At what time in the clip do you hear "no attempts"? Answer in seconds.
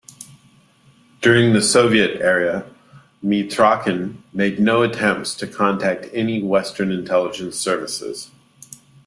4.59-5.35